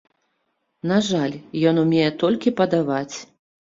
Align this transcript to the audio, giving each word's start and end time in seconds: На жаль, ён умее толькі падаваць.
На 0.93 0.97
жаль, 1.09 1.37
ён 1.75 1.83
умее 1.85 2.09
толькі 2.27 2.59
падаваць. 2.61 3.17